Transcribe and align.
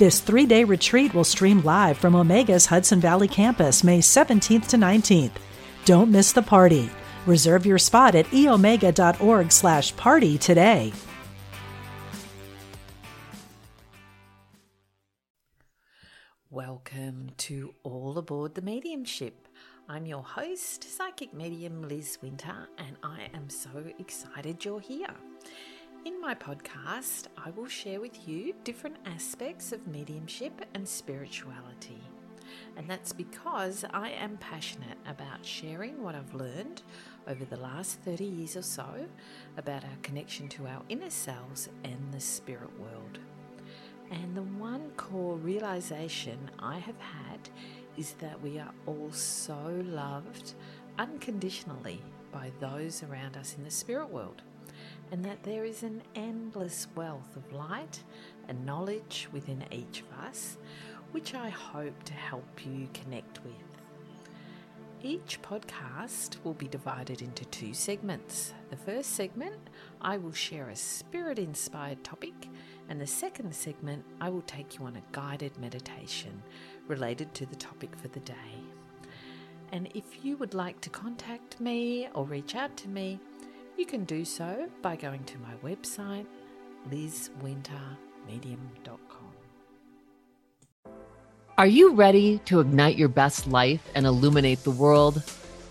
This 0.00 0.18
three 0.18 0.46
day 0.46 0.64
retreat 0.64 1.12
will 1.12 1.24
stream 1.24 1.60
live 1.60 1.98
from 1.98 2.14
Omega's 2.14 2.64
Hudson 2.64 3.00
Valley 3.00 3.28
campus 3.28 3.84
May 3.84 3.98
17th 3.98 4.68
to 4.68 4.78
19th. 4.78 5.32
Don't 5.84 6.10
miss 6.10 6.32
the 6.32 6.40
party. 6.40 6.88
Reserve 7.26 7.66
your 7.66 7.76
spot 7.76 8.14
at 8.14 8.24
eomega.org 8.28 9.52
slash 9.52 9.94
party 9.96 10.38
today. 10.38 10.94
Welcome 16.48 17.32
to 17.36 17.74
All 17.82 18.16
Aboard 18.16 18.54
the 18.54 18.62
Mediumship. 18.62 19.48
I'm 19.86 20.06
your 20.06 20.22
host, 20.22 20.82
Psychic 20.96 21.34
Medium 21.34 21.86
Liz 21.86 22.16
Winter, 22.22 22.70
and 22.78 22.96
I 23.02 23.28
am 23.34 23.50
so 23.50 23.68
excited 23.98 24.64
you're 24.64 24.80
here. 24.80 25.14
In 26.06 26.18
my 26.18 26.34
podcast, 26.34 27.26
I 27.36 27.50
will 27.50 27.68
share 27.68 28.00
with 28.00 28.26
you 28.26 28.54
different 28.64 28.96
aspects 29.04 29.70
of 29.70 29.86
mediumship 29.86 30.64
and 30.72 30.88
spirituality. 30.88 32.00
And 32.78 32.88
that's 32.88 33.12
because 33.12 33.84
I 33.92 34.08
am 34.08 34.38
passionate 34.38 34.96
about 35.06 35.44
sharing 35.44 36.02
what 36.02 36.14
I've 36.14 36.32
learned 36.32 36.80
over 37.28 37.44
the 37.44 37.58
last 37.58 38.00
30 38.00 38.24
years 38.24 38.56
or 38.56 38.62
so 38.62 38.86
about 39.58 39.84
our 39.84 39.96
connection 40.00 40.48
to 40.48 40.66
our 40.68 40.80
inner 40.88 41.10
selves 41.10 41.68
and 41.84 42.00
the 42.12 42.20
spirit 42.20 42.80
world. 42.80 43.18
And 44.10 44.34
the 44.34 44.42
one 44.42 44.92
core 44.96 45.36
realization 45.36 46.50
I 46.58 46.78
have 46.78 46.98
had 46.98 47.50
is 47.98 48.14
that 48.20 48.40
we 48.40 48.58
are 48.58 48.72
all 48.86 49.12
so 49.12 49.82
loved 49.84 50.54
unconditionally 50.98 52.00
by 52.32 52.52
those 52.58 53.02
around 53.02 53.36
us 53.36 53.54
in 53.58 53.64
the 53.64 53.70
spirit 53.70 54.08
world 54.08 54.40
and 55.12 55.24
that 55.24 55.42
there 55.42 55.64
is 55.64 55.82
an 55.82 56.02
endless 56.14 56.86
wealth 56.94 57.36
of 57.36 57.52
light 57.52 58.02
and 58.48 58.64
knowledge 58.64 59.28
within 59.32 59.64
each 59.70 60.02
of 60.02 60.26
us, 60.26 60.56
which 61.12 61.34
I 61.34 61.48
hope 61.48 62.02
to 62.04 62.12
help 62.12 62.64
you 62.64 62.88
connect 62.94 63.42
with. 63.44 63.54
Each 65.02 65.40
podcast 65.40 66.36
will 66.44 66.52
be 66.52 66.68
divided 66.68 67.22
into 67.22 67.46
two 67.46 67.72
segments. 67.72 68.52
The 68.68 68.76
first 68.76 69.12
segment, 69.12 69.70
I 70.00 70.18
will 70.18 70.32
share 70.32 70.68
a 70.68 70.76
spirit 70.76 71.38
inspired 71.38 72.04
topic, 72.04 72.34
and 72.88 73.00
the 73.00 73.06
second 73.06 73.54
segment, 73.54 74.04
I 74.20 74.28
will 74.28 74.42
take 74.42 74.78
you 74.78 74.84
on 74.84 74.96
a 74.96 75.02
guided 75.12 75.56
meditation 75.58 76.42
related 76.86 77.32
to 77.34 77.46
the 77.46 77.56
topic 77.56 77.96
for 77.96 78.08
the 78.08 78.20
day. 78.20 78.34
And 79.72 79.88
if 79.94 80.24
you 80.24 80.36
would 80.36 80.52
like 80.52 80.80
to 80.82 80.90
contact 80.90 81.60
me 81.60 82.08
or 82.14 82.24
reach 82.24 82.54
out 82.54 82.76
to 82.78 82.88
me, 82.88 83.20
you 83.80 83.86
can 83.86 84.04
do 84.04 84.26
so 84.26 84.68
by 84.82 84.94
going 84.94 85.24
to 85.24 85.38
my 85.38 85.54
website, 85.64 86.26
lizwintermedium.com. 86.90 89.32
Are 91.56 91.66
you 91.66 91.94
ready 91.94 92.40
to 92.44 92.60
ignite 92.60 92.98
your 92.98 93.08
best 93.08 93.46
life 93.46 93.80
and 93.94 94.04
illuminate 94.04 94.64
the 94.64 94.70
world? 94.70 95.22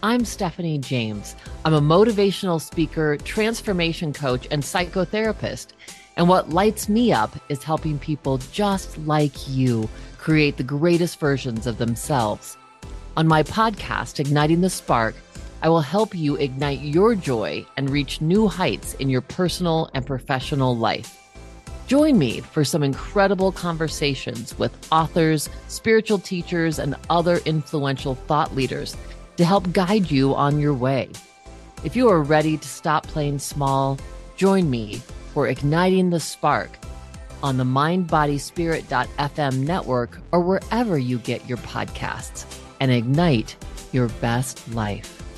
I'm 0.02 0.26
Stephanie 0.26 0.80
James. 0.80 1.36
I'm 1.66 1.76
a 1.76 1.82
motivational 1.82 2.60
speaker, 2.60 3.16
transformation 3.18 4.12
coach, 4.12 4.48
and 4.50 4.64
psychotherapist. 4.64 5.68
And 6.18 6.28
what 6.28 6.50
lights 6.50 6.90
me 6.90 7.14
up 7.14 7.36
is 7.48 7.64
helping 7.64 8.00
people 8.00 8.40
just 8.52 8.98
like 9.00 9.48
you 9.48 9.88
create 10.18 10.58
the 10.58 10.64
greatest 10.64 11.20
versions 11.20 11.68
of 11.68 11.78
themselves. 11.78 12.58
On 13.18 13.28
my 13.28 13.44
podcast, 13.44 14.20
Igniting 14.20 14.62
the 14.62 14.70
Spark, 14.70 15.16
I 15.62 15.70
will 15.70 15.82
help 15.82 16.16
you 16.16 16.36
ignite 16.36 16.80
your 16.80 17.16
joy 17.16 17.66
and 17.76 17.90
reach 17.90 18.22
new 18.22 18.48
heights 18.48 18.94
in 18.96 19.10
your 19.10 19.22
personal 19.22 19.90
and 19.94 20.06
professional 20.06 20.78
life. 20.78 21.16
Join 21.88 22.18
me 22.18 22.40
for 22.40 22.64
some 22.64 22.84
incredible 22.84 23.52
conversations 23.52 24.58
with 24.58 24.72
authors, 24.92 25.50
spiritual 25.68 26.20
teachers, 26.20 26.80
and 26.80 26.96
other 27.10 27.38
influential 27.46 28.16
thought 28.16 28.56
leaders 28.56 28.96
to 29.38 29.44
help 29.44 29.72
guide 29.74 30.10
you 30.12 30.36
on 30.36 30.60
your 30.60 30.74
way. 30.74 31.10
If 31.84 31.96
you 31.96 32.10
are 32.10 32.22
ready 32.22 32.58
to 32.58 32.68
stop 32.68 33.08
playing 33.08 33.40
small, 33.40 33.98
join 34.38 34.70
me 34.70 35.02
for 35.34 35.48
Igniting 35.48 36.10
the 36.10 36.20
Spark 36.20 36.70
on 37.42 37.58
the 37.58 37.64
mindbodyspirit.fm 37.64 39.58
network 39.60 40.20
or 40.32 40.42
wherever 40.42 40.98
you 40.98 41.18
get 41.20 41.48
your 41.48 41.58
podcasts 41.60 42.46
and 42.80 42.92
ignite 42.92 43.56
your 43.92 44.10
best 44.22 44.72
life. 44.74 45.29